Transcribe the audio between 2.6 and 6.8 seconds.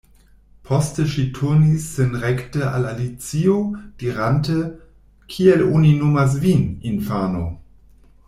al Alicio, dirante: "Kiel oni nomas vin,